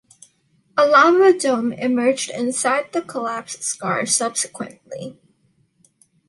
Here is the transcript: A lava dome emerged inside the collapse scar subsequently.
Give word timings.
A 0.75 0.83
lava 0.87 1.31
dome 1.31 1.73
emerged 1.73 2.31
inside 2.31 2.91
the 2.91 3.03
collapse 3.03 3.59
scar 3.63 4.07
subsequently. 4.07 5.15